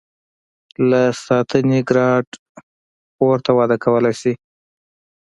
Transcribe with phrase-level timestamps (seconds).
[0.89, 2.27] له سانتي ګراد
[3.17, 4.33] پورته وده کولای شي.